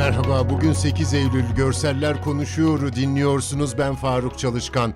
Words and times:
Merhaba, 0.00 0.50
bugün 0.50 0.72
8 0.72 1.14
Eylül 1.14 1.44
Görseller 1.56 2.22
Konuşuyor'u 2.22 2.92
dinliyorsunuz. 2.92 3.78
Ben 3.78 3.94
Faruk 3.94 4.38
Çalışkan. 4.38 4.94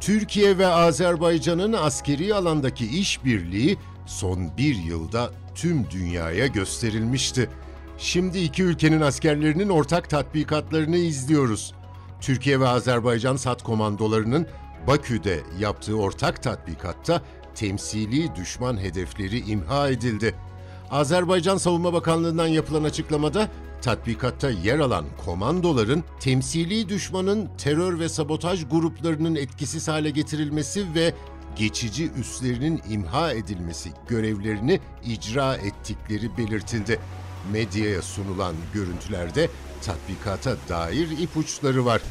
Türkiye 0.00 0.58
ve 0.58 0.66
Azerbaycan'ın 0.66 1.72
askeri 1.72 2.34
alandaki 2.34 2.86
işbirliği 2.86 3.78
son 4.06 4.56
bir 4.56 4.74
yılda 4.74 5.30
tüm 5.54 5.90
dünyaya 5.90 6.46
gösterilmişti. 6.46 7.50
Şimdi 7.98 8.38
iki 8.38 8.62
ülkenin 8.62 9.00
askerlerinin 9.00 9.68
ortak 9.68 10.10
tatbikatlarını 10.10 10.96
izliyoruz. 10.96 11.74
Türkiye 12.20 12.60
ve 12.60 12.68
Azerbaycan 12.68 13.36
SAT 13.36 13.62
komandolarının 13.62 14.46
Bakü'de 14.86 15.40
yaptığı 15.58 15.96
ortak 15.96 16.42
tatbikatta 16.42 17.22
temsili 17.54 18.34
düşman 18.34 18.80
hedefleri 18.80 19.38
imha 19.38 19.88
edildi. 19.88 20.34
Azerbaycan 20.90 21.56
Savunma 21.56 21.92
Bakanlığı'ndan 21.92 22.46
yapılan 22.46 22.84
açıklamada 22.84 23.48
tatbikatta 23.82 24.50
yer 24.50 24.78
alan 24.78 25.04
komandoların 25.24 26.04
temsili 26.20 26.88
düşmanın 26.88 27.48
terör 27.58 27.98
ve 27.98 28.08
sabotaj 28.08 28.68
gruplarının 28.70 29.34
etkisiz 29.34 29.88
hale 29.88 30.10
getirilmesi 30.10 30.94
ve 30.94 31.14
geçici 31.56 32.10
üslerinin 32.12 32.82
imha 32.90 33.32
edilmesi 33.32 33.90
görevlerini 34.08 34.80
icra 35.04 35.54
ettikleri 35.54 36.36
belirtildi. 36.36 37.00
Medyaya 37.52 38.02
sunulan 38.02 38.54
görüntülerde 38.74 39.48
tatbikata 39.82 40.56
dair 40.68 41.08
ipuçları 41.18 41.84
var. 41.84 42.02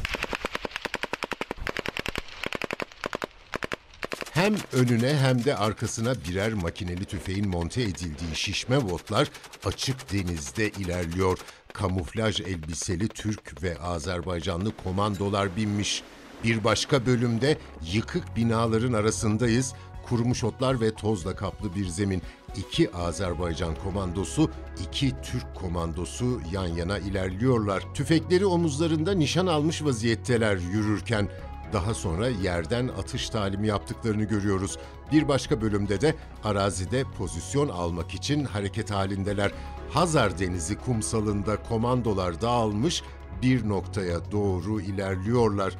Hem 4.42 4.54
önüne 4.72 5.16
hem 5.16 5.44
de 5.44 5.56
arkasına 5.56 6.14
birer 6.14 6.52
makineli 6.52 7.04
tüfeğin 7.04 7.48
monte 7.48 7.82
edildiği 7.82 8.34
şişme 8.34 8.90
botlar 8.90 9.28
açık 9.64 10.12
denizde 10.12 10.70
ilerliyor. 10.70 11.38
Kamuflaj 11.72 12.40
elbiseli 12.40 13.08
Türk 13.08 13.62
ve 13.62 13.78
Azerbaycanlı 13.78 14.76
komandolar 14.76 15.56
binmiş. 15.56 16.02
Bir 16.44 16.64
başka 16.64 17.06
bölümde 17.06 17.58
yıkık 17.92 18.36
binaların 18.36 18.92
arasındayız. 18.92 19.74
Kurumuş 20.08 20.44
otlar 20.44 20.80
ve 20.80 20.94
tozla 20.94 21.36
kaplı 21.36 21.74
bir 21.74 21.86
zemin. 21.86 22.22
İki 22.56 22.94
Azerbaycan 22.94 23.74
komandosu, 23.84 24.50
iki 24.88 25.12
Türk 25.22 25.54
komandosu 25.54 26.40
yan 26.52 26.66
yana 26.66 26.98
ilerliyorlar. 26.98 27.82
Tüfekleri 27.94 28.46
omuzlarında 28.46 29.12
nişan 29.12 29.46
almış 29.46 29.84
vaziyetteler 29.84 30.56
yürürken 30.56 31.28
daha 31.72 31.94
sonra 31.94 32.28
yerden 32.28 32.88
atış 32.88 33.30
talimi 33.30 33.66
yaptıklarını 33.66 34.24
görüyoruz. 34.24 34.78
Bir 35.12 35.28
başka 35.28 35.60
bölümde 35.60 36.00
de 36.00 36.14
arazide 36.44 37.04
pozisyon 37.18 37.68
almak 37.68 38.14
için 38.14 38.44
hareket 38.44 38.90
halindeler. 38.90 39.52
Hazar 39.90 40.38
Denizi 40.38 40.78
kumsalında 40.78 41.62
komandolar 41.62 42.40
dağılmış 42.40 43.02
bir 43.42 43.68
noktaya 43.68 44.32
doğru 44.32 44.80
ilerliyorlar. 44.80 45.76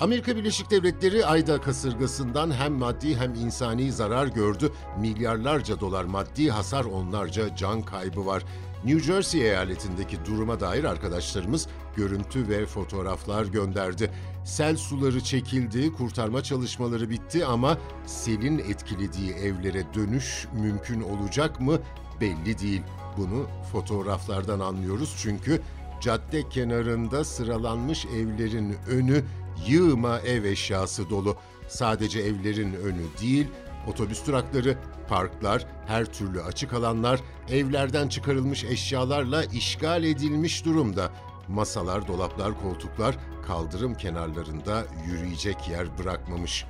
Amerika 0.00 0.36
Birleşik 0.36 0.70
Devletleri 0.70 1.26
Ayda 1.26 1.60
kasırgasından 1.60 2.50
hem 2.50 2.72
maddi 2.72 3.16
hem 3.16 3.34
insani 3.34 3.92
zarar 3.92 4.26
gördü. 4.26 4.72
Milyarlarca 5.00 5.80
dolar 5.80 6.04
maddi 6.04 6.50
hasar 6.50 6.84
onlarca 6.84 7.56
can 7.56 7.82
kaybı 7.82 8.26
var. 8.26 8.44
New 8.84 9.00
Jersey 9.12 9.42
eyaletindeki 9.42 10.24
duruma 10.24 10.60
dair 10.60 10.84
arkadaşlarımız 10.84 11.68
görüntü 11.98 12.48
ve 12.48 12.66
fotoğraflar 12.66 13.44
gönderdi. 13.44 14.10
Sel 14.44 14.76
suları 14.76 15.20
çekildi, 15.20 15.92
kurtarma 15.92 16.42
çalışmaları 16.42 17.10
bitti 17.10 17.46
ama 17.46 17.78
selin 18.06 18.58
etkilediği 18.58 19.32
evlere 19.32 19.94
dönüş 19.94 20.46
mümkün 20.52 21.00
olacak 21.00 21.60
mı 21.60 21.78
belli 22.20 22.58
değil. 22.58 22.82
Bunu 23.16 23.46
fotoğraflardan 23.72 24.60
anlıyoruz 24.60 25.16
çünkü 25.22 25.62
cadde 26.00 26.48
kenarında 26.48 27.24
sıralanmış 27.24 28.06
evlerin 28.06 28.76
önü 28.88 29.24
yığma 29.66 30.18
ev 30.18 30.44
eşyası 30.44 31.10
dolu. 31.10 31.36
Sadece 31.68 32.20
evlerin 32.20 32.74
önü 32.74 33.02
değil, 33.22 33.46
otobüs 33.86 34.26
durakları, 34.26 34.78
parklar, 35.08 35.66
her 35.86 36.04
türlü 36.04 36.42
açık 36.42 36.72
alanlar 36.72 37.20
evlerden 37.50 38.08
çıkarılmış 38.08 38.64
eşyalarla 38.64 39.44
işgal 39.44 40.04
edilmiş 40.04 40.64
durumda. 40.64 41.10
Masalar, 41.48 42.08
dolaplar, 42.08 42.62
koltuklar 42.62 43.16
kaldırım 43.46 43.94
kenarlarında 43.94 44.84
yürüyecek 45.06 45.68
yer 45.68 45.98
bırakmamış. 45.98 46.64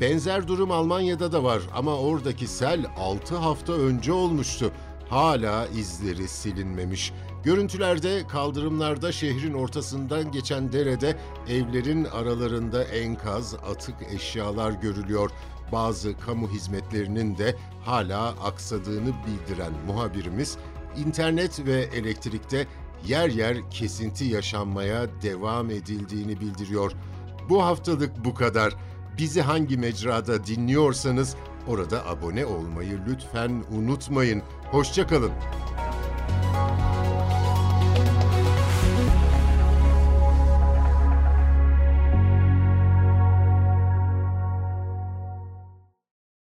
Benzer 0.00 0.48
durum 0.48 0.70
Almanya'da 0.70 1.32
da 1.32 1.44
var 1.44 1.62
ama 1.74 1.96
oradaki 1.98 2.46
sel 2.46 2.86
6 2.96 3.36
hafta 3.36 3.72
önce 3.72 4.12
olmuştu. 4.12 4.72
Hala 5.08 5.66
izleri 5.66 6.28
silinmemiş. 6.28 7.12
Görüntülerde 7.44 8.26
kaldırımlarda 8.26 9.12
şehrin 9.12 9.54
ortasından 9.54 10.32
geçen 10.32 10.72
derede 10.72 11.16
evlerin 11.48 12.04
aralarında 12.04 12.84
enkaz, 12.84 13.54
atık 13.54 13.94
eşyalar 14.14 14.70
görülüyor. 14.70 15.30
Bazı 15.72 16.18
kamu 16.18 16.50
hizmetlerinin 16.50 17.38
de 17.38 17.56
hala 17.84 18.28
aksadığını 18.28 19.12
bildiren 19.26 19.72
muhabirimiz 19.86 20.58
internet 20.96 21.66
ve 21.66 21.80
elektrikte 21.80 22.66
yer 23.06 23.28
yer 23.28 23.70
kesinti 23.70 24.24
yaşanmaya 24.24 25.06
devam 25.22 25.70
edildiğini 25.70 26.40
bildiriyor. 26.40 26.92
Bu 27.48 27.64
haftalık 27.64 28.24
bu 28.24 28.34
kadar. 28.34 28.76
Bizi 29.18 29.42
hangi 29.42 29.76
mecrada 29.76 30.46
dinliyorsanız 30.46 31.36
orada 31.68 32.06
abone 32.06 32.46
olmayı 32.46 33.00
lütfen 33.08 33.64
unutmayın. 33.70 34.42
Hoşçakalın. 34.70 35.32